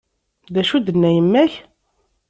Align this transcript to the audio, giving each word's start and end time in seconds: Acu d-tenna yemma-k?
Acu 0.59 0.77
d-tenna 0.79 1.09
yemma-k? 1.15 1.53